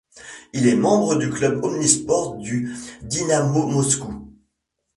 Il 0.53 0.65
est 0.65 0.75
membre 0.75 1.13
du 1.15 1.29
club 1.29 1.63
omnisports 1.63 2.37
du 2.37 2.73
Dinamo 3.03 3.67
Moscou. 3.67 4.33